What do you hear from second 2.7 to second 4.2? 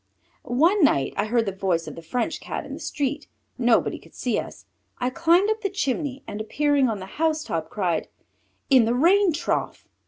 the street. Nobody could